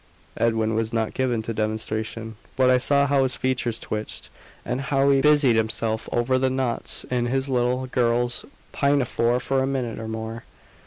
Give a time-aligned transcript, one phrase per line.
[0.35, 4.31] Edwin was not given to demonstration; but I saw how his features twitched,
[4.65, 9.67] and how he busied himself over the knots in his little girl's pinafore for a
[9.67, 10.43] minute or more.